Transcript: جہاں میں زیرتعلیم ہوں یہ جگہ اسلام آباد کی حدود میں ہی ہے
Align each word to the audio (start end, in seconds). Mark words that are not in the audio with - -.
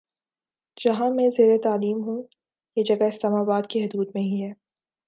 جہاں 0.77 1.09
میں 1.09 1.29
زیرتعلیم 1.29 2.03
ہوں 2.03 2.23
یہ 2.77 2.83
جگہ 2.83 3.07
اسلام 3.07 3.35
آباد 3.35 3.69
کی 3.69 3.83
حدود 3.85 4.07
میں 4.15 4.21
ہی 4.21 4.43
ہے 4.43 4.51